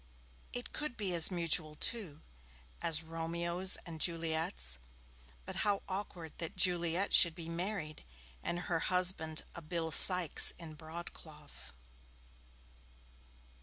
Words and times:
It 0.51 0.73
could 0.73 0.97
be 0.97 1.13
as 1.13 1.29
mutual, 1.29 1.75
too, 1.75 2.23
as 2.81 3.03
Romeo's 3.03 3.75
and 3.85 4.01
Juliet's. 4.01 4.79
But 5.45 5.57
how 5.57 5.83
awkward 5.87 6.35
that 6.39 6.55
Juliet 6.55 7.13
should 7.13 7.35
be 7.35 7.47
married 7.47 8.03
and 8.41 8.61
her 8.61 8.79
husband 8.79 9.43
a 9.53 9.61
Bill 9.61 9.91
Sykes 9.91 10.53
in 10.57 10.73
broad 10.73 11.13
cloth! 11.13 11.71